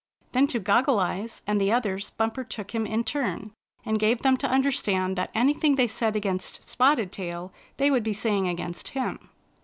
Then 0.31 0.47
to 0.47 0.57
Goggle 0.57 0.99
Eyes 0.99 1.43
and 1.45 1.61
the 1.61 1.71
others. 1.71 2.09
Bumper 2.09 2.43
took 2.43 2.73
him 2.73 2.87
in 2.87 3.03
turn, 3.03 3.51
and 3.85 3.99
gave 3.99 4.23
them 4.23 4.35
to 4.37 4.49
understand 4.49 5.15
that 5.15 5.29
anything 5.35 5.75
they 5.75 5.85
said 5.87 6.15
against 6.15 6.63
Spotted 6.67 7.11
Tail 7.11 7.53
they 7.77 7.91
would 7.91 8.01
be 8.01 8.11
saying 8.13 8.47
against 8.47 8.87
him. 8.97 9.29